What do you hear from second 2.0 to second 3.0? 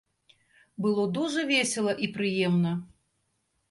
і прыемна.